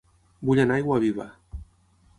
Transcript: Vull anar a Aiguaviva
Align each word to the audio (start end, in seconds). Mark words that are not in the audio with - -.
Vull 0.49 0.61
anar 0.63 0.79
a 0.79 0.83
Aiguaviva 0.83 1.29